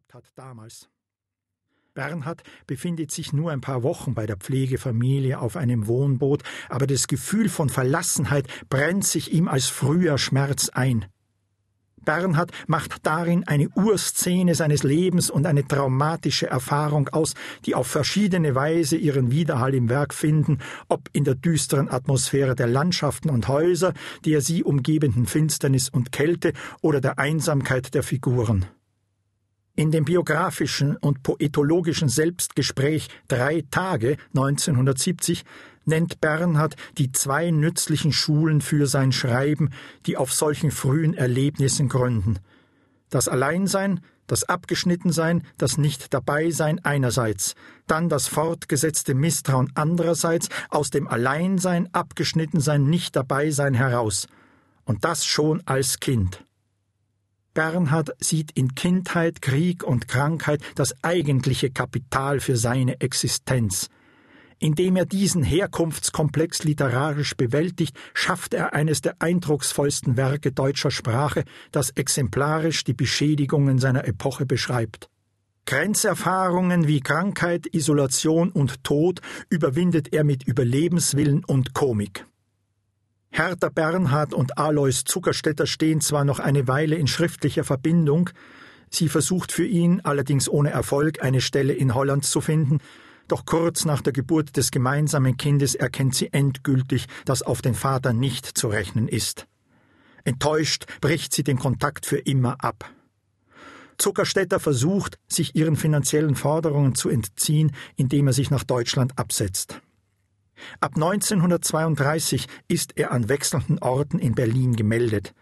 gehabt 0.00 0.14
hat 0.14 0.32
damals. 0.34 0.88
Bernhard 1.94 2.42
befindet 2.66 3.10
sich 3.10 3.32
nur 3.32 3.50
ein 3.50 3.60
paar 3.60 3.82
Wochen 3.82 4.14
bei 4.14 4.24
der 4.24 4.36
Pflegefamilie 4.36 5.38
auf 5.38 5.56
einem 5.56 5.86
Wohnboot, 5.86 6.42
aber 6.68 6.86
das 6.86 7.08
Gefühl 7.08 7.48
von 7.48 7.68
Verlassenheit 7.68 8.46
brennt 8.68 9.04
sich 9.04 9.32
ihm 9.32 9.48
als 9.48 9.66
früher 9.66 10.16
Schmerz 10.16 10.68
ein. 10.70 11.06
Bernhard 12.02 12.52
macht 12.66 13.04
darin 13.04 13.46
eine 13.46 13.68
Urszene 13.70 14.54
seines 14.54 14.84
Lebens 14.84 15.28
und 15.28 15.44
eine 15.44 15.66
traumatische 15.66 16.46
Erfahrung 16.46 17.08
aus, 17.08 17.34
die 17.66 17.74
auf 17.74 17.88
verschiedene 17.88 18.54
Weise 18.54 18.96
ihren 18.96 19.30
Widerhall 19.30 19.74
im 19.74 19.90
Werk 19.90 20.14
finden, 20.14 20.58
ob 20.88 21.10
in 21.12 21.24
der 21.24 21.34
düsteren 21.34 21.90
Atmosphäre 21.90 22.54
der 22.54 22.68
Landschaften 22.68 23.28
und 23.28 23.48
Häuser, 23.48 23.92
der 24.24 24.40
sie 24.40 24.64
umgebenden 24.64 25.26
Finsternis 25.26 25.90
und 25.90 26.10
Kälte 26.10 26.54
oder 26.80 27.02
der 27.02 27.18
Einsamkeit 27.18 27.92
der 27.92 28.02
Figuren. 28.02 28.66
In 29.80 29.90
dem 29.90 30.04
biografischen 30.04 30.98
und 30.98 31.22
poetologischen 31.22 32.10
Selbstgespräch 32.10 33.08
Drei 33.28 33.64
Tage 33.70 34.18
1970 34.36 35.42
nennt 35.86 36.20
Bernhard 36.20 36.76
die 36.98 37.12
zwei 37.12 37.50
nützlichen 37.50 38.12
Schulen 38.12 38.60
für 38.60 38.86
sein 38.86 39.10
Schreiben, 39.10 39.70
die 40.04 40.18
auf 40.18 40.34
solchen 40.34 40.70
frühen 40.70 41.14
Erlebnissen 41.14 41.88
gründen. 41.88 42.40
Das 43.08 43.26
Alleinsein, 43.26 44.00
das 44.26 44.44
Abgeschnittensein, 44.44 45.44
das 45.56 45.78
Nicht-Dabeisein 45.78 46.84
einerseits, 46.84 47.54
dann 47.86 48.10
das 48.10 48.28
fortgesetzte 48.28 49.14
Misstrauen 49.14 49.72
andererseits, 49.74 50.50
aus 50.68 50.90
dem 50.90 51.08
Alleinsein, 51.08 51.88
Abgeschnittensein, 51.94 52.84
Nicht-Dabeisein 52.84 53.72
heraus. 53.72 54.28
Und 54.84 55.06
das 55.06 55.24
schon 55.24 55.62
als 55.64 56.00
Kind. 56.00 56.44
Bernhard 57.60 58.12
sieht 58.20 58.52
in 58.52 58.74
Kindheit, 58.74 59.42
Krieg 59.42 59.84
und 59.84 60.08
Krankheit 60.08 60.62
das 60.76 60.94
eigentliche 61.04 61.68
Kapital 61.68 62.40
für 62.40 62.56
seine 62.56 63.02
Existenz. 63.02 63.90
Indem 64.58 64.96
er 64.96 65.04
diesen 65.04 65.42
Herkunftskomplex 65.42 66.64
literarisch 66.64 67.36
bewältigt, 67.36 67.94
schafft 68.14 68.54
er 68.54 68.72
eines 68.72 69.02
der 69.02 69.16
eindrucksvollsten 69.18 70.16
Werke 70.16 70.52
deutscher 70.52 70.90
Sprache, 70.90 71.44
das 71.70 71.90
exemplarisch 71.90 72.82
die 72.84 72.94
Beschädigungen 72.94 73.78
seiner 73.78 74.06
Epoche 74.06 74.46
beschreibt. 74.46 75.10
Grenzerfahrungen 75.66 76.86
wie 76.86 77.00
Krankheit, 77.00 77.66
Isolation 77.74 78.52
und 78.52 78.82
Tod 78.84 79.20
überwindet 79.50 80.14
er 80.14 80.24
mit 80.24 80.44
Überlebenswillen 80.44 81.44
und 81.44 81.74
Komik. 81.74 82.24
Hertha 83.30 83.68
Bernhard 83.68 84.34
und 84.34 84.58
Alois 84.58 85.04
Zuckerstetter 85.04 85.66
stehen 85.66 86.00
zwar 86.00 86.24
noch 86.24 86.40
eine 86.40 86.66
Weile 86.66 86.96
in 86.96 87.06
schriftlicher 87.06 87.64
Verbindung, 87.64 88.30
sie 88.90 89.08
versucht 89.08 89.52
für 89.52 89.66
ihn, 89.66 90.00
allerdings 90.02 90.48
ohne 90.48 90.70
Erfolg, 90.70 91.22
eine 91.22 91.40
Stelle 91.40 91.72
in 91.72 91.94
Holland 91.94 92.24
zu 92.24 92.40
finden, 92.40 92.78
doch 93.28 93.46
kurz 93.46 93.84
nach 93.84 94.02
der 94.02 94.12
Geburt 94.12 94.56
des 94.56 94.72
gemeinsamen 94.72 95.36
Kindes 95.36 95.76
erkennt 95.76 96.16
sie 96.16 96.32
endgültig, 96.32 97.06
dass 97.24 97.42
auf 97.42 97.62
den 97.62 97.74
Vater 97.74 98.12
nicht 98.12 98.46
zu 98.46 98.66
rechnen 98.66 99.06
ist. 99.06 99.46
Enttäuscht 100.24 100.86
bricht 101.00 101.32
sie 101.32 101.44
den 101.44 101.58
Kontakt 101.58 102.06
für 102.06 102.18
immer 102.18 102.56
ab. 102.58 102.90
Zuckerstetter 103.98 104.58
versucht, 104.58 105.18
sich 105.28 105.54
ihren 105.54 105.76
finanziellen 105.76 106.34
Forderungen 106.34 106.96
zu 106.96 107.08
entziehen, 107.08 107.70
indem 107.96 108.26
er 108.26 108.32
sich 108.32 108.50
nach 108.50 108.64
Deutschland 108.64 109.16
absetzt. 109.16 109.80
Ab 110.80 110.92
1932 110.94 112.46
ist 112.68 112.96
er 112.96 113.12
an 113.12 113.28
wechselnden 113.28 113.78
Orten 113.78 114.18
in 114.18 114.34
Berlin 114.34 114.76
gemeldet. 114.76 115.34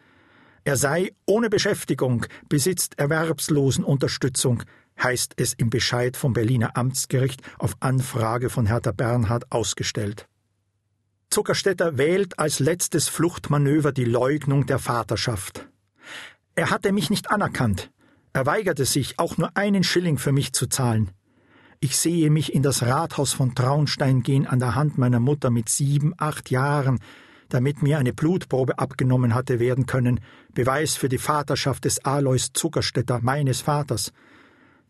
Er 0.64 0.76
sei 0.76 1.12
ohne 1.26 1.48
Beschäftigung, 1.48 2.26
besitzt 2.48 2.98
Erwerbslosenunterstützung, 2.98 4.64
heißt 5.02 5.34
es 5.36 5.54
im 5.54 5.70
Bescheid 5.70 6.16
vom 6.16 6.32
Berliner 6.32 6.76
Amtsgericht 6.76 7.40
auf 7.58 7.76
Anfrage 7.80 8.50
von 8.50 8.66
Hertha 8.66 8.92
Bernhard 8.92 9.50
ausgestellt. 9.50 10.28
Zuckerstetter 11.30 11.98
wählt 11.98 12.38
als 12.38 12.58
letztes 12.58 13.08
Fluchtmanöver 13.08 13.92
die 13.92 14.04
Leugnung 14.04 14.66
der 14.66 14.78
Vaterschaft. 14.78 15.68
Er 16.54 16.70
hatte 16.70 16.92
mich 16.92 17.10
nicht 17.10 17.30
anerkannt. 17.30 17.90
Er 18.32 18.46
weigerte 18.46 18.84
sich, 18.84 19.18
auch 19.18 19.36
nur 19.36 19.56
einen 19.56 19.84
Schilling 19.84 20.18
für 20.18 20.32
mich 20.32 20.52
zu 20.52 20.66
zahlen. 20.66 21.10
Ich 21.80 21.96
sehe 21.96 22.28
mich 22.28 22.54
in 22.54 22.64
das 22.64 22.82
Rathaus 22.82 23.32
von 23.32 23.54
Traunstein 23.54 24.24
gehen 24.24 24.48
an 24.48 24.58
der 24.58 24.74
Hand 24.74 24.98
meiner 24.98 25.20
Mutter 25.20 25.48
mit 25.48 25.68
sieben, 25.68 26.12
acht 26.16 26.50
Jahren, 26.50 26.98
damit 27.50 27.82
mir 27.82 27.98
eine 27.98 28.12
Blutprobe 28.12 28.80
abgenommen 28.80 29.32
hatte 29.32 29.60
werden 29.60 29.86
können, 29.86 30.18
Beweis 30.54 30.96
für 30.96 31.08
die 31.08 31.18
Vaterschaft 31.18 31.84
des 31.84 32.04
Alois 32.04 32.48
Zuckerstetter, 32.52 33.20
meines 33.22 33.60
Vaters. 33.60 34.12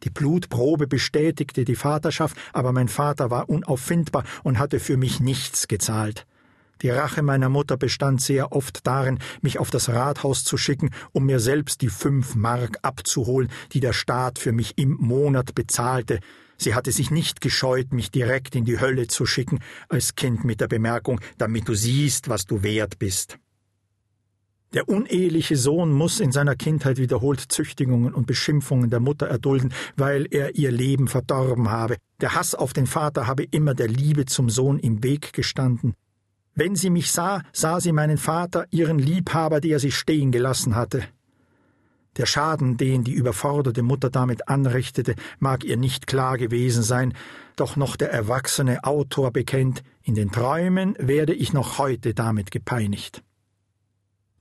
Die 0.03 0.09
Blutprobe 0.09 0.87
bestätigte 0.87 1.67
die 1.67 1.77
Vaterschaft, 1.77 2.39
aber 2.55 2.73
mein 2.73 2.89
Vater 2.89 3.31
war 3.31 3.51
unauffindbar 3.51 4.25
und 4.43 4.59
hatte 4.59 4.81
für 4.81 4.97
mich 4.97 5.21
nichts 5.21 5.69
gezahlt. 5.69 6.27
Die 6.81 6.89
Rache 6.89 7.23
meiner 7.23 7.51
Mutter 7.51 7.77
bestand 7.77 8.23
sehr 8.23 8.53
oft 8.53 8.87
darin, 8.87 9.19
mich 9.43 9.59
auf 9.59 9.69
das 9.69 9.91
Rathaus 9.91 10.43
zu 10.43 10.57
schicken, 10.57 10.91
um 11.13 11.27
mir 11.27 11.41
selbst 11.41 11.83
die 11.83 11.91
fünf 11.91 12.35
Mark 12.35 12.79
abzuholen, 12.81 13.51
die 13.73 13.81
der 13.81 13.93
Staat 13.93 14.39
für 14.39 14.53
mich 14.53 14.79
im 14.79 14.97
Monat 14.99 15.55
bezahlte. 15.55 16.21
Sie 16.59 16.75
hatte 16.75 16.93
sich 16.93 17.11
nicht 17.11 17.41
gescheut, 17.41 17.93
mich 17.93 18.11
direkt 18.11 18.57
in 18.57 18.65
die 18.65 18.81
Hölle 18.81 19.07
zu 19.07 19.27
schicken, 19.27 19.61
als 19.89 20.17
Kind 20.17 20.45
mit 20.45 20.61
der 20.61 20.69
Bemerkung, 20.69 21.21
damit 21.39 21.69
du 21.69 21.75
siehst, 21.75 22.29
was 22.29 22.47
du 22.47 22.63
wert 22.63 22.99
bist. 22.99 23.39
Der 24.75 24.87
uneheliche 24.87 25.57
Sohn 25.57 25.93
muss 25.93 26.21
in 26.21 26.31
seiner 26.31 26.55
Kindheit 26.55 26.99
wiederholt 26.99 27.41
Züchtigungen 27.41 28.13
und 28.13 28.27
Beschimpfungen 28.27 28.91
der 28.91 29.01
Mutter 29.01 29.27
erdulden, 29.27 29.73
weil 29.97 30.27
er 30.31 30.57
ihr 30.57 30.71
Leben 30.71 31.09
verdorben 31.09 31.71
habe. 31.71 31.97
Der 32.21 32.35
Hass 32.35 32.55
auf 32.55 32.75
den 32.75 32.87
Vater 32.87 33.27
habe 33.27 33.45
immer 33.45 33.75
der 33.75 33.89
Liebe 33.89 34.27
zum 34.27 34.51
Sohn 34.51 34.79
im 34.79 35.03
Weg 35.03 35.33
gestanden. 35.33 35.95
Wenn 36.55 36.75
sie 36.75 36.91
mich 36.91 37.13
sah, 37.13 37.43
sah 37.53 37.81
sie 37.81 37.93
meinen 37.93 38.19
Vater, 38.19 38.67
ihren 38.71 38.99
Liebhaber, 38.99 39.61
der 39.61 39.79
sie 39.79 39.93
stehen 39.93 40.33
gelassen 40.33 40.75
hatte. 40.75 41.05
Der 42.19 42.27
Schaden, 42.27 42.77
den 42.77 43.05
die 43.05 43.13
überforderte 43.13 43.83
Mutter 43.83 44.11
damit 44.11 44.49
anrichtete, 44.49 45.15
mag 45.39 45.65
ihr 45.65 45.77
nicht 45.77 46.09
klar 46.09 46.37
gewesen 46.37 46.83
sein, 46.83 47.15
doch 47.55 47.77
noch 47.77 47.97
der 47.97 48.13
erwachsene 48.13 48.85
Autor 48.85 49.31
bekennt, 49.31 49.85
in 50.03 50.17
den 50.17 50.33
Träumen 50.33 50.97
werde 50.99 51.33
ich 51.33 51.53
noch 51.53 51.79
heute 51.79 52.15
damit 52.15 52.51
gepeinigt. 52.51 53.23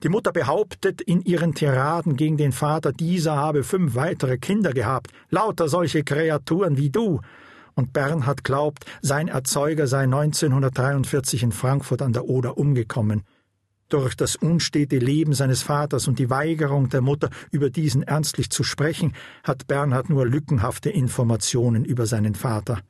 Die 0.03 0.09
Mutter 0.09 0.31
behauptet 0.31 1.01
in 1.01 1.21
ihren 1.21 1.53
Tiraden 1.53 2.15
gegen 2.17 2.37
den 2.37 2.51
Vater, 2.51 2.93
dieser 2.93 3.35
habe 3.35 3.63
fünf 3.63 3.95
weitere 3.95 4.37
Kinder 4.37 4.73
gehabt, 4.73 5.11
lauter 5.29 5.69
solche 5.69 6.03
Kreaturen 6.03 6.77
wie 6.77 6.89
du. 6.89 7.21
Und 7.75 7.93
Bernhard 7.93 8.43
glaubt, 8.43 8.85
sein 9.01 9.27
Erzeuger 9.27 9.85
sei 9.85 10.03
1943 10.03 11.43
in 11.43 11.51
Frankfurt 11.51 12.01
an 12.01 12.13
der 12.13 12.25
Oder 12.25 12.57
umgekommen. 12.57 13.23
Durch 13.89 14.15
das 14.15 14.35
unstete 14.35 14.97
Leben 14.97 15.33
seines 15.33 15.63
Vaters 15.63 16.09
und 16.09 16.19
die 16.19 16.29
Weigerung 16.29 16.89
der 16.89 17.01
Mutter, 17.01 17.29
über 17.51 17.69
diesen 17.69 18.03
ernstlich 18.03 18.49
zu 18.49 18.63
sprechen, 18.63 19.13
hat 19.45 19.67
Bernhard 19.67 20.09
nur 20.09 20.25
lückenhafte 20.25 20.89
Informationen 20.89 21.85
über 21.85 22.05
seinen 22.05 22.35
Vater. 22.35 22.81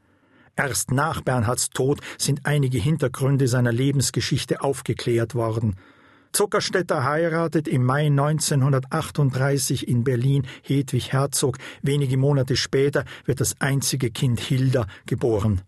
Erst 0.55 0.91
nach 0.91 1.21
Bernhards 1.21 1.69
Tod 1.69 2.01
sind 2.17 2.47
einige 2.47 2.79
Hintergründe 2.79 3.47
seiner 3.47 3.71
Lebensgeschichte 3.71 4.61
aufgeklärt 4.61 5.35
worden. 5.35 5.75
Zuckerstetter 6.31 7.03
heiratet 7.03 7.67
im 7.67 7.83
Mai 7.83 8.07
1938 8.07 9.87
in 9.87 10.03
Berlin 10.03 10.47
Hedwig 10.63 11.13
Herzog. 11.13 11.59
Wenige 11.83 12.17
Monate 12.17 12.55
später 12.55 13.05
wird 13.25 13.39
das 13.39 13.53
einzige 13.61 14.09
Kind 14.09 14.39
Hilda 14.39 14.87
geboren. 15.05 15.61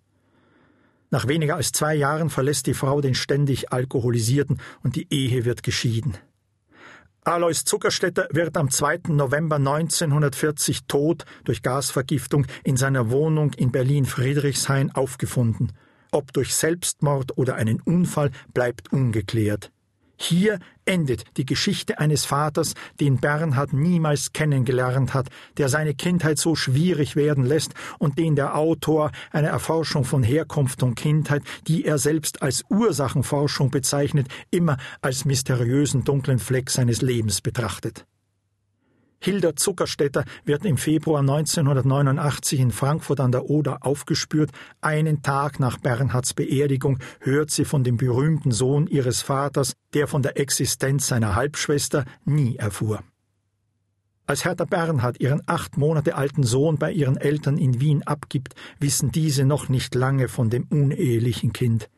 Nach 1.11 1.27
weniger 1.27 1.55
als 1.55 1.71
zwei 1.71 1.95
Jahren 1.95 2.29
verlässt 2.29 2.67
die 2.67 2.73
Frau 2.73 3.01
den 3.01 3.15
ständig 3.15 3.73
Alkoholisierten 3.73 4.59
und 4.83 4.95
die 4.95 5.07
Ehe 5.09 5.45
wird 5.45 5.63
geschieden. 5.63 6.17
Alois 7.23 7.63
Zuckerstetter 7.65 8.27
wird 8.31 8.55
am 8.57 8.71
2. 8.71 9.01
November 9.09 9.57
1940 9.57 10.85
tot 10.87 11.25
durch 11.43 11.61
Gasvergiftung 11.61 12.45
in 12.63 12.77
seiner 12.77 13.11
Wohnung 13.11 13.53
in 13.53 13.71
Berlin-Friedrichshain 13.71 14.91
aufgefunden. 14.91 15.73
Ob 16.11 16.31
durch 16.33 16.55
Selbstmord 16.55 17.37
oder 17.37 17.55
einen 17.55 17.81
Unfall 17.81 18.31
bleibt 18.53 18.91
ungeklärt. 18.93 19.71
Hier 20.21 20.59
endet 20.83 21.23
die 21.37 21.45
Geschichte 21.45 21.97
eines 21.97 22.25
Vaters, 22.25 22.73
den 22.99 23.21
Bernhard 23.21 23.71
niemals 23.71 24.33
kennengelernt 24.33 25.13
hat, 25.13 25.29
der 25.57 25.69
seine 25.69 25.93
Kindheit 25.93 26.37
so 26.37 26.55
schwierig 26.55 27.15
werden 27.15 27.45
lässt 27.45 27.73
und 27.99 28.19
den 28.19 28.35
der 28.35 28.57
Autor 28.57 29.11
eine 29.31 29.47
Erforschung 29.47 30.03
von 30.03 30.21
Herkunft 30.21 30.83
und 30.83 30.95
Kindheit, 30.95 31.43
die 31.67 31.85
er 31.85 31.97
selbst 31.97 32.41
als 32.41 32.65
Ursachenforschung 32.69 33.71
bezeichnet, 33.71 34.27
immer 34.51 34.77
als 35.01 35.23
mysteriösen 35.23 36.03
dunklen 36.03 36.39
Fleck 36.39 36.69
seines 36.69 37.01
Lebens 37.01 37.39
betrachtet. 37.39 38.05
Hilda 39.21 39.55
Zuckerstetter 39.55 40.23
wird 40.45 40.63
im 40.63 40.77
Februar 40.77 41.19
1989 41.19 42.59
in 42.59 42.71
Frankfurt 42.71 43.19
an 43.19 43.33
der 43.33 43.49
Oder 43.49 43.85
aufgespürt. 43.85 44.51
Einen 44.79 45.21
Tag 45.21 45.59
nach 45.59 45.77
Bernhards 45.77 46.33
Beerdigung 46.33 46.99
hört 47.19 47.51
sie 47.51 47.65
von 47.65 47.83
dem 47.83 47.97
berühmten 47.97 48.51
Sohn 48.51 48.87
ihres 48.87 49.21
Vaters, 49.21 49.73
der 49.93 50.07
von 50.07 50.21
der 50.21 50.39
Existenz 50.39 51.07
seiner 51.07 51.35
Halbschwester 51.35 52.05
nie 52.23 52.55
erfuhr. 52.55 53.03
Als 54.25 54.45
Hertha 54.45 54.63
Bernhard 54.63 55.19
ihren 55.19 55.41
acht 55.47 55.75
Monate 55.75 56.15
alten 56.15 56.43
Sohn 56.43 56.77
bei 56.77 56.91
ihren 56.91 57.17
Eltern 57.17 57.57
in 57.57 57.81
Wien 57.81 58.03
abgibt, 58.03 58.53
wissen 58.79 59.11
diese 59.11 59.43
noch 59.43 59.69
nicht 59.69 59.95
lange 59.95 60.29
von 60.29 60.49
dem 60.49 60.65
unehelichen 60.69 61.51
Kind. 61.51 61.89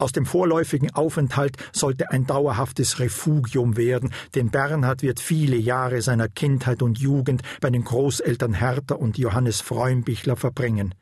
Aus 0.00 0.12
dem 0.12 0.24
vorläufigen 0.24 0.94
Aufenthalt 0.94 1.58
sollte 1.72 2.10
ein 2.10 2.26
dauerhaftes 2.26 3.00
Refugium 3.00 3.76
werden, 3.76 4.14
denn 4.34 4.50
Bernhard 4.50 5.02
wird 5.02 5.20
viele 5.20 5.56
Jahre 5.56 6.00
seiner 6.00 6.26
Kindheit 6.26 6.80
und 6.80 6.98
Jugend 6.98 7.42
bei 7.60 7.68
den 7.68 7.84
Großeltern 7.84 8.54
Hertha 8.54 8.94
und 8.94 9.18
Johannes 9.18 9.60
Freumbichler 9.60 10.36
verbringen. 10.36 10.94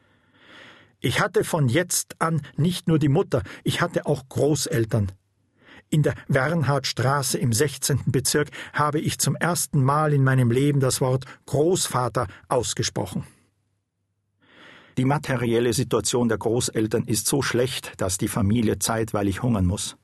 Ich 0.98 1.20
hatte 1.20 1.44
von 1.44 1.68
jetzt 1.68 2.16
an 2.18 2.42
nicht 2.56 2.88
nur 2.88 2.98
die 2.98 3.08
Mutter, 3.08 3.44
ich 3.62 3.80
hatte 3.80 4.04
auch 4.04 4.28
Großeltern. 4.28 5.12
In 5.90 6.02
der 6.02 6.14
Wernhardstraße 6.26 7.38
im 7.38 7.52
16. 7.52 8.00
Bezirk 8.06 8.48
habe 8.72 8.98
ich 8.98 9.20
zum 9.20 9.36
ersten 9.36 9.80
Mal 9.80 10.12
in 10.12 10.24
meinem 10.24 10.50
Leben 10.50 10.80
das 10.80 11.00
Wort 11.00 11.24
Großvater 11.46 12.26
ausgesprochen. 12.48 13.24
Die 14.98 15.04
materielle 15.04 15.72
Situation 15.72 16.28
der 16.28 16.38
Großeltern 16.38 17.04
ist 17.04 17.28
so 17.28 17.40
schlecht, 17.40 17.92
dass 17.98 18.18
die 18.18 18.26
Familie 18.26 18.80
zeitweilig 18.80 19.44
hungern 19.44 19.64
muss. 19.64 19.96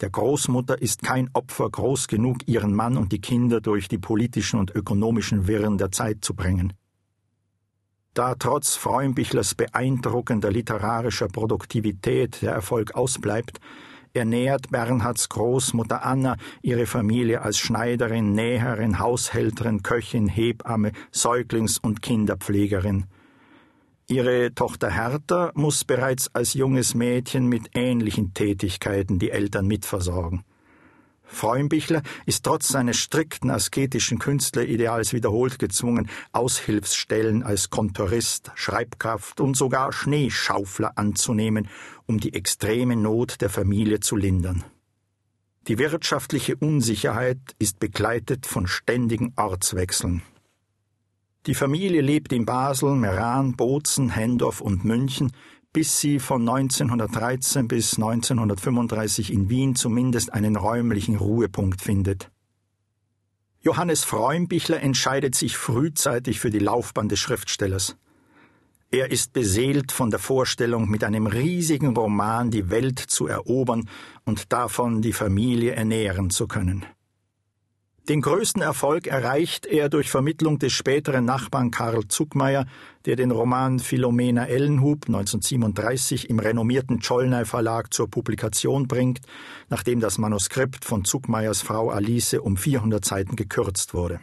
Der 0.00 0.10
Großmutter 0.10 0.80
ist 0.80 1.02
kein 1.02 1.28
Opfer 1.32 1.68
groß 1.68 2.06
genug, 2.06 2.46
ihren 2.46 2.72
Mann 2.72 2.96
und 2.96 3.10
die 3.10 3.20
Kinder 3.20 3.60
durch 3.60 3.88
die 3.88 3.98
politischen 3.98 4.60
und 4.60 4.70
ökonomischen 4.70 5.48
Wirren 5.48 5.76
der 5.76 5.90
Zeit 5.90 6.18
zu 6.24 6.34
bringen. 6.34 6.72
Da 8.14 8.36
trotz 8.36 8.76
Freumbichlers 8.76 9.56
beeindruckender 9.56 10.52
literarischer 10.52 11.26
Produktivität 11.26 12.42
der 12.42 12.52
Erfolg 12.52 12.94
ausbleibt, 12.94 13.58
ernährt 14.14 14.70
Bernhards 14.70 15.30
Großmutter 15.30 16.04
Anna 16.04 16.36
ihre 16.62 16.86
Familie 16.86 17.42
als 17.42 17.58
Schneiderin, 17.58 18.34
Näherin, 18.34 19.00
Haushälterin, 19.00 19.82
Köchin, 19.82 20.28
Hebamme, 20.28 20.92
Säuglings- 21.10 21.80
und 21.82 22.02
Kinderpflegerin. 22.02 23.06
Ihre 24.08 24.54
Tochter 24.54 24.90
Hertha 24.90 25.52
muss 25.54 25.84
bereits 25.84 26.34
als 26.34 26.54
junges 26.54 26.94
Mädchen 26.94 27.46
mit 27.46 27.70
ähnlichen 27.74 28.34
Tätigkeiten 28.34 29.18
die 29.18 29.30
Eltern 29.30 29.66
mitversorgen. 29.66 30.44
Freumbichler 31.32 32.02
ist 32.26 32.44
trotz 32.44 32.68
seines 32.68 32.98
strikten 32.98 33.50
asketischen 33.50 34.18
Künstlerideals 34.18 35.14
wiederholt 35.14 35.58
gezwungen, 35.58 36.10
Aushilfsstellen 36.32 37.42
als 37.42 37.70
Kontorist, 37.70 38.50
Schreibkraft 38.54 39.40
und 39.40 39.56
sogar 39.56 39.92
Schneeschaufler 39.92 40.92
anzunehmen, 40.96 41.68
um 42.06 42.20
die 42.20 42.34
extreme 42.34 42.96
Not 42.96 43.40
der 43.40 43.48
Familie 43.48 44.00
zu 44.00 44.16
lindern. 44.16 44.62
Die 45.68 45.78
wirtschaftliche 45.78 46.56
Unsicherheit 46.56 47.40
ist 47.58 47.78
begleitet 47.78 48.46
von 48.46 48.66
ständigen 48.66 49.32
Ortswechseln. 49.36 50.22
Die 51.46 51.54
Familie 51.54 52.02
lebt 52.02 52.32
in 52.32 52.46
Basel, 52.46 52.94
Meran, 52.94 53.56
Bozen, 53.56 54.10
Hendorf 54.10 54.60
und 54.60 54.84
München, 54.84 55.32
bis 55.72 55.98
sie 55.98 56.20
von 56.20 56.48
1913 56.48 57.66
bis 57.66 57.94
1935 57.94 59.32
in 59.32 59.48
Wien 59.48 59.74
zumindest 59.74 60.32
einen 60.32 60.54
räumlichen 60.54 61.16
Ruhepunkt 61.16 61.80
findet. 61.80 62.30
Johannes 63.60 64.04
Freumbichler 64.04 64.80
entscheidet 64.80 65.34
sich 65.34 65.56
frühzeitig 65.56 66.38
für 66.38 66.50
die 66.50 66.60
Laufbahn 66.60 67.08
des 67.08 67.18
Schriftstellers. 67.18 67.96
Er 68.92 69.10
ist 69.10 69.32
beseelt 69.32 69.90
von 69.90 70.10
der 70.10 70.20
Vorstellung, 70.20 70.88
mit 70.88 71.02
einem 71.02 71.26
riesigen 71.26 71.96
Roman 71.96 72.50
die 72.50 72.70
Welt 72.70 72.98
zu 72.98 73.26
erobern 73.26 73.88
und 74.24 74.52
davon 74.52 75.00
die 75.02 75.12
Familie 75.12 75.72
ernähren 75.72 76.30
zu 76.30 76.46
können. 76.46 76.84
Den 78.08 78.20
größten 78.20 78.62
Erfolg 78.62 79.06
erreicht 79.06 79.64
er 79.64 79.88
durch 79.88 80.10
Vermittlung 80.10 80.58
des 80.58 80.72
späteren 80.72 81.24
Nachbarn 81.24 81.70
Karl 81.70 82.08
Zuckmeier, 82.08 82.66
der 83.06 83.14
den 83.14 83.30
Roman 83.30 83.78
Philomena 83.78 84.46
Ellenhub 84.46 85.06
1937 85.06 86.28
im 86.28 86.40
renommierten 86.40 87.00
Czollner 87.00 87.46
Verlag 87.46 87.94
zur 87.94 88.10
Publikation 88.10 88.88
bringt, 88.88 89.20
nachdem 89.68 90.00
das 90.00 90.18
Manuskript 90.18 90.84
von 90.84 91.04
Zuckmeiers 91.04 91.62
Frau 91.62 91.90
Alice 91.90 92.34
um 92.34 92.56
400 92.56 93.04
Seiten 93.04 93.36
gekürzt 93.36 93.94
wurde. 93.94 94.18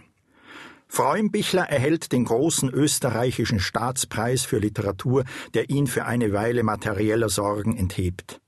Freumbichler 0.90 1.70
erhält 1.70 2.12
den 2.12 2.26
großen 2.26 2.70
österreichischen 2.70 3.62
Staatspreis 3.62 4.44
für 4.44 4.58
Literatur, 4.58 5.24
der 5.54 5.70
ihn 5.70 5.88
für 5.88 6.04
eine 6.04 6.34
Weile 6.34 6.64
materieller 6.64 7.30
Sorgen 7.30 7.78
enthebt. 7.78 8.42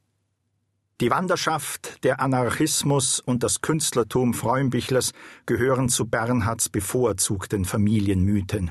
Die 1.01 1.09
Wanderschaft, 1.09 2.03
der 2.03 2.19
Anarchismus 2.19 3.19
und 3.19 3.42
das 3.42 3.62
Künstlertum 3.62 4.36
Freumbichlers 4.36 5.13
gehören 5.48 5.89
zu 5.89 6.06
Bernhards 6.06 6.69
bevorzugten 6.69 7.65
Familienmythen. 7.65 8.69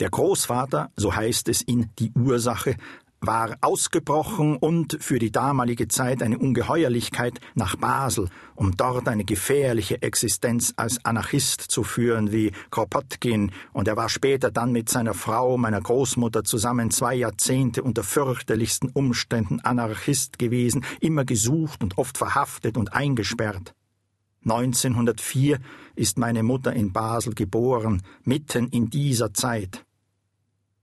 Der 0.00 0.10
Großvater, 0.10 0.90
so 0.96 1.14
heißt 1.14 1.48
es 1.48 1.62
in 1.62 1.90
Die 2.00 2.10
Ursache, 2.10 2.74
war 3.20 3.56
ausgebrochen 3.60 4.56
und 4.56 4.96
für 5.00 5.18
die 5.18 5.32
damalige 5.32 5.88
Zeit 5.88 6.22
eine 6.22 6.38
Ungeheuerlichkeit 6.38 7.40
nach 7.54 7.76
Basel, 7.76 8.28
um 8.54 8.76
dort 8.76 9.08
eine 9.08 9.24
gefährliche 9.24 10.02
Existenz 10.02 10.72
als 10.76 11.04
Anarchist 11.04 11.62
zu 11.62 11.82
führen 11.82 12.32
wie 12.32 12.52
Kropotkin, 12.70 13.52
und 13.72 13.88
er 13.88 13.96
war 13.96 14.08
später 14.08 14.50
dann 14.50 14.72
mit 14.72 14.88
seiner 14.88 15.14
Frau, 15.14 15.56
meiner 15.56 15.80
Großmutter, 15.80 16.44
zusammen 16.44 16.90
zwei 16.90 17.14
Jahrzehnte 17.14 17.82
unter 17.82 18.02
fürchterlichsten 18.02 18.90
Umständen 18.90 19.60
Anarchist 19.60 20.38
gewesen, 20.38 20.84
immer 21.00 21.24
gesucht 21.24 21.82
und 21.82 21.98
oft 21.98 22.18
verhaftet 22.18 22.76
und 22.76 22.92
eingesperrt. 22.92 23.74
1904 24.44 25.58
ist 25.96 26.18
meine 26.18 26.42
Mutter 26.42 26.72
in 26.72 26.92
Basel 26.92 27.34
geboren, 27.34 28.02
mitten 28.24 28.68
in 28.68 28.88
dieser 28.88 29.34
Zeit. 29.34 29.84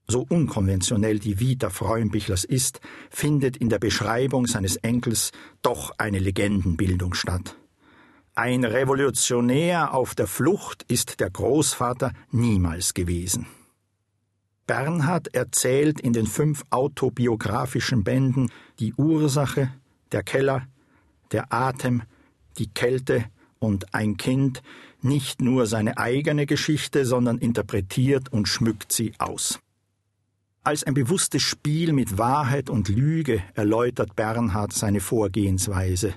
So 0.08 0.26
unkonventionell 0.30 1.20
die 1.20 1.40
Vita 1.40 1.70
Freumbichlers 1.70 2.44
ist, 2.44 2.80
findet 3.10 3.58
in 3.58 3.70
der 3.70 3.80
Beschreibung 3.80 4.46
seines 4.46 4.76
Enkels 4.78 5.32
doch 5.62 5.92
eine 5.98 6.20
Legendenbildung 6.20 7.16
statt. 7.16 7.56
Ein 8.36 8.66
Revolutionär 8.66 9.94
auf 9.94 10.14
der 10.14 10.28
Flucht 10.28 10.84
ist 10.90 11.20
der 11.20 11.30
Großvater 11.30 12.12
niemals 12.32 12.94
gewesen. 12.94 13.48
Bernhard 14.68 15.34
erzählt 15.34 16.02
in 16.02 16.14
den 16.14 16.28
fünf 16.28 16.64
autobiografischen 16.70 18.04
Bänden 18.04 18.52
die 18.80 18.94
Ursache, 18.96 19.72
der 20.12 20.24
Keller, 20.24 20.68
der 21.32 21.54
Atem, 21.54 22.04
die 22.58 22.68
Kälte 22.68 23.26
und 23.60 23.94
ein 23.94 24.18
Kind 24.18 24.62
nicht 25.02 25.42
nur 25.42 25.66
seine 25.66 25.98
eigene 25.98 26.46
Geschichte, 26.46 27.06
sondern 27.06 27.38
interpretiert 27.38 28.32
und 28.32 28.48
schmückt 28.48 28.92
sie 28.92 29.14
aus. 29.18 29.60
Als 30.66 30.84
ein 30.84 30.96
bewusstes 30.96 31.44
Spiel 31.44 31.94
mit 31.94 32.18
Wahrheit 32.18 32.72
und 32.72 32.90
Lüge 32.90 33.44
erläutert 33.54 34.16
Bernhard 34.16 34.74
seine 34.74 35.00
Vorgehensweise. 35.00 36.16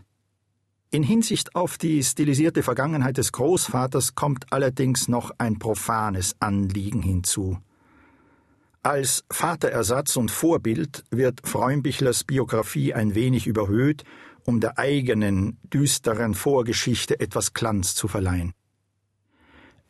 In 0.90 1.02
Hinsicht 1.02 1.54
auf 1.54 1.76
die 1.76 2.02
stilisierte 2.02 2.62
Vergangenheit 2.62 3.18
des 3.18 3.30
Großvaters 3.32 4.14
kommt 4.14 4.50
allerdings 4.50 5.06
noch 5.06 5.32
ein 5.36 5.58
profanes 5.58 6.34
Anliegen 6.40 7.02
hinzu. 7.02 7.58
Als 8.82 9.22
Vaterersatz 9.30 10.16
und 10.16 10.30
Vorbild 10.30 11.04
wird 11.10 11.46
Freumbichlers 11.46 12.24
Biografie 12.24 12.94
ein 12.94 13.14
wenig 13.14 13.46
überhöht, 13.46 14.04
um 14.46 14.60
der 14.60 14.78
eigenen, 14.78 15.58
düsteren 15.62 16.32
Vorgeschichte 16.32 17.20
etwas 17.20 17.52
Glanz 17.52 17.94
zu 17.94 18.08
verleihen. 18.08 18.54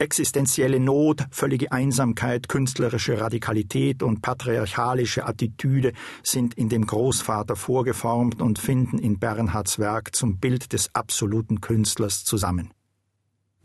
Existenzielle 0.01 0.79
Not, 0.79 1.27
völlige 1.33 1.73
Einsamkeit, 1.73 2.49
künstlerische 2.49 3.21
Radikalität 3.21 4.05
und 4.05 4.23
patriarchalische 4.23 5.27
Attitüde 5.27 5.93
sind 6.23 6.55
in 6.55 6.69
dem 6.69 6.87
Großvater 6.87 7.57
vorgeformt 7.57 8.41
und 8.41 8.61
finden 8.61 9.01
in 9.01 9.19
Bernhards 9.19 9.81
Werk 9.81 10.15
zum 10.15 10.39
Bild 10.39 10.73
des 10.73 10.95
absoluten 10.95 11.61
Künstlers 11.61 12.25
zusammen. 12.25 12.71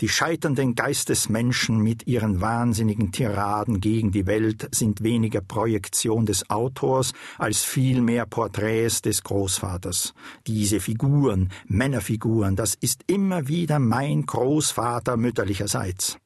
Die 0.02 0.10
scheiternden 0.10 0.74
Geistesmenschen 0.74 1.78
mit 1.78 2.08
ihren 2.08 2.42
wahnsinnigen 2.42 3.12
Tiraden 3.12 3.80
gegen 3.80 4.12
die 4.12 4.26
Welt 4.26 4.68
sind 4.74 5.04
weniger 5.04 5.42
Projektion 5.42 6.26
des 6.26 6.50
Autors 6.50 7.14
als 7.38 7.64
vielmehr 7.64 8.26
Porträts 8.26 9.04
des 9.04 9.22
Großvaters. 9.22 10.16
Diese 10.48 10.80
Figuren, 10.80 11.52
Männerfiguren, 11.68 12.56
das 12.56 12.74
ist 12.74 13.04
immer 13.06 13.48
wieder 13.48 13.78
mein 13.78 14.26
Großvater 14.26 15.16
mütterlicherseits. 15.16 16.18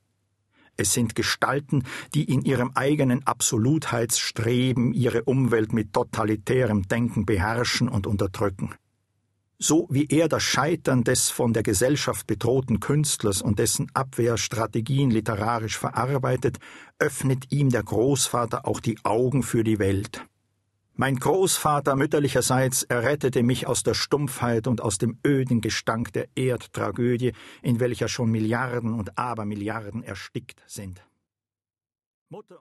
Es 0.78 0.94
sind 0.94 1.16
Gestalten, 1.16 1.84
die 2.14 2.32
in 2.32 2.44
ihrem 2.44 2.72
eigenen 2.76 3.26
Absolutheitsstreben 3.26 4.94
ihre 4.94 5.24
Umwelt 5.24 5.74
mit 5.74 5.92
totalitärem 5.92 6.88
Denken 6.88 7.26
beherrschen 7.26 7.90
und 7.90 8.08
unterdrücken. 8.08 8.76
So 9.60 9.88
wie 9.90 10.06
er 10.06 10.28
das 10.28 10.44
Scheitern 10.44 11.04
des 11.04 11.32
von 11.32 11.52
der 11.52 11.64
Gesellschaft 11.64 12.28
bedrohten 12.28 12.80
Künstlers 12.80 13.42
und 13.42 13.58
dessen 13.58 13.90
Abwehrstrategien 13.96 15.10
literarisch 15.10 15.80
verarbeitet, 15.80 16.60
öffnet 17.00 17.52
ihm 17.52 17.72
der 17.72 17.82
Großvater 17.82 18.68
auch 18.68 18.80
die 18.80 19.00
Augen 19.04 19.42
für 19.42 19.64
die 19.64 19.80
Welt. 19.80 20.24
Mein 21.00 21.18
Großvater 21.18 21.96
mütterlicherseits 21.96 22.82
errettete 22.82 23.44
mich 23.44 23.68
aus 23.68 23.84
der 23.84 23.94
Stumpfheit 23.94 24.66
und 24.66 24.82
aus 24.82 24.98
dem 24.98 25.20
öden 25.24 25.62
Gestank 25.62 26.12
der 26.14 26.28
Erdtragödie, 26.36 27.34
in 27.62 27.80
welcher 27.80 28.08
schon 28.08 28.32
Milliarden 28.32 28.96
und 28.96 29.16
Abermilliarden 29.16 30.02
erstickt 30.02 30.64
sind. 30.66 31.06
Mutter 32.30 32.60